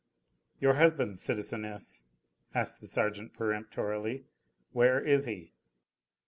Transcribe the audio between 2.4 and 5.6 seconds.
asked the sergeant peremptorily, "where is he?"